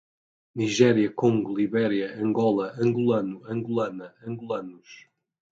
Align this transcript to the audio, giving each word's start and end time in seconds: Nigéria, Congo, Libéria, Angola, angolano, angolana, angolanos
Nigéria, 0.59 1.09
Congo, 1.21 1.51
Libéria, 1.61 2.07
Angola, 2.23 2.67
angolano, 2.83 3.37
angolana, 3.51 4.07
angolanos 4.27 4.89